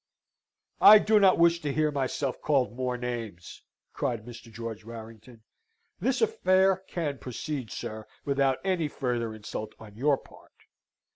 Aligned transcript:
"I 0.81 0.97
do 0.97 1.19
not 1.19 1.37
wish 1.37 1.61
to 1.61 1.71
hear 1.71 1.91
myself 1.91 2.41
called 2.41 2.75
more 2.75 2.97
names," 2.97 3.61
cried 3.93 4.25
Mr. 4.25 4.51
George 4.51 4.83
Warrington. 4.83 5.43
"This 5.99 6.23
affair 6.23 6.77
can 6.87 7.19
proceed, 7.19 7.69
sir, 7.69 8.07
without 8.25 8.57
any 8.63 8.87
further 8.87 9.35
insult 9.35 9.75
on 9.79 9.95
your 9.95 10.17
part. 10.17 10.53